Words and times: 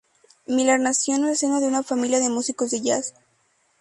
Miller 0.47 0.79
nació 0.79 1.13
en 1.13 1.25
el 1.25 1.37
seno 1.37 1.59
de 1.59 1.67
una 1.67 1.83
familia 1.83 2.19
de 2.19 2.29
músicos 2.31 2.71
de 2.71 2.81
jazz. 2.81 3.13